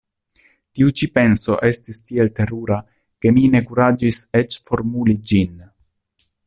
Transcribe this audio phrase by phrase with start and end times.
[0.77, 2.79] Tiu ĉi penso estis tiel terura,
[3.25, 5.67] ke mi ne kuraĝis eĉ formuli ĝin.